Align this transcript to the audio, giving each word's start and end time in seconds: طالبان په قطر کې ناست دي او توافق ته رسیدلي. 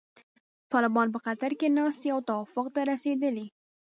طالبان 0.73 1.07
په 1.11 1.19
قطر 1.25 1.51
کې 1.59 1.67
ناست 1.77 1.99
دي 2.03 2.09
او 2.13 2.19
توافق 2.29 2.65
ته 2.75 2.81
رسیدلي. 2.91 3.45